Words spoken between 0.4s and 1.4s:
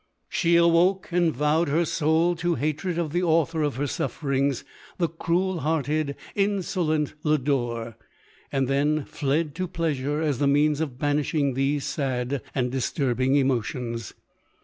awoke, and